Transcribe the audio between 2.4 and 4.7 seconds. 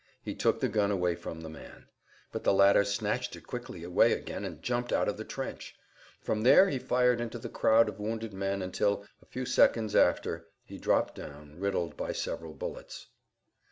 the latter snatched it quickly away again and